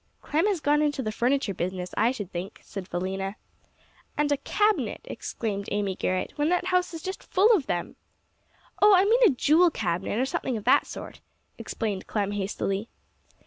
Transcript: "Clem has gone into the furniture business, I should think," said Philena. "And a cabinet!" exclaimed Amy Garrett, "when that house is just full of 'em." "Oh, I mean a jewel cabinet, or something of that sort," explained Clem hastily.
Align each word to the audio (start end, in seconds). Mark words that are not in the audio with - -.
"Clem 0.23 0.47
has 0.47 0.59
gone 0.61 0.81
into 0.81 1.03
the 1.03 1.11
furniture 1.11 1.53
business, 1.53 1.93
I 1.95 2.09
should 2.09 2.31
think," 2.31 2.59
said 2.63 2.89
Philena. 2.89 3.35
"And 4.17 4.31
a 4.31 4.37
cabinet!" 4.37 5.01
exclaimed 5.03 5.69
Amy 5.71 5.93
Garrett, 5.93 6.33
"when 6.37 6.49
that 6.49 6.65
house 6.73 6.91
is 6.95 7.03
just 7.03 7.21
full 7.31 7.55
of 7.55 7.69
'em." 7.69 7.97
"Oh, 8.81 8.95
I 8.95 9.05
mean 9.05 9.19
a 9.27 9.35
jewel 9.35 9.69
cabinet, 9.69 10.17
or 10.17 10.25
something 10.25 10.57
of 10.57 10.63
that 10.63 10.87
sort," 10.87 11.19
explained 11.59 12.07
Clem 12.07 12.31
hastily. 12.31 12.89